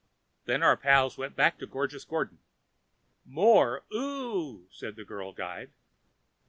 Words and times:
Then 0.45 0.63
our 0.63 0.75
pal 0.75 1.13
went 1.15 1.35
back 1.35 1.59
to 1.59 1.67
Gorgeous 1.67 2.05
Gordon. 2.05 2.39
"More 3.23 3.85
ooh!" 3.93 4.67
said 4.71 4.95
the 4.95 5.05
girl 5.05 5.31
guide. 5.31 5.73